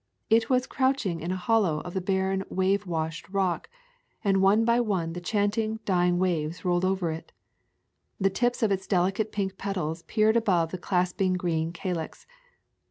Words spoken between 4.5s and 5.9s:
by one the chanting,